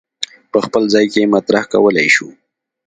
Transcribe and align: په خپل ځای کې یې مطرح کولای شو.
په 0.51 0.59
خپل 0.65 0.83
ځای 0.93 1.05
کې 1.11 1.19
یې 1.23 1.31
مطرح 1.35 1.63
کولای 1.73 2.07
شو. 2.15 2.27